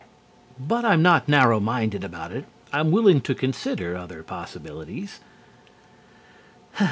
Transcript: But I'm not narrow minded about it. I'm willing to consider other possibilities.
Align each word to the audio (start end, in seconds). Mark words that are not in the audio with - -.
But 0.57 0.83
I'm 0.83 1.03
not 1.03 1.29
narrow 1.29 1.59
minded 1.59 2.03
about 2.03 2.31
it. 2.31 2.45
I'm 2.73 2.89
willing 2.89 3.21
to 3.21 3.35
consider 3.35 3.95
other 3.95 4.23
possibilities. 4.23 5.19